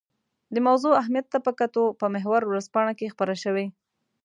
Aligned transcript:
د 0.53 0.55
موضوع 0.67 0.93
اهمیت 1.01 1.25
ته 1.33 1.37
په 1.45 1.51
کتو 1.59 1.83
په 1.99 2.05
محور 2.13 2.41
ورځپاڼه 2.45 2.93
کې 2.99 3.11
خپره 3.13 3.33
شوې. 3.43 3.65